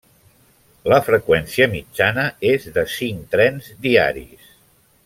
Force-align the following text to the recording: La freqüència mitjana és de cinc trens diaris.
La 0.93 0.97
freqüència 1.09 1.67
mitjana 1.75 2.25
és 2.55 2.67
de 2.79 2.87
cinc 2.95 3.31
trens 3.37 3.71
diaris. 3.87 4.53